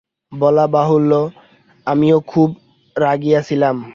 [0.31, 1.11] বলা বাহুল্য,
[1.87, 2.49] আমিও খুব
[2.95, 3.75] রাগিয়াছিলাম।